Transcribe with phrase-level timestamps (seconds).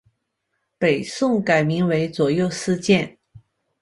[0.79, 3.19] 北宋改名为左右司谏。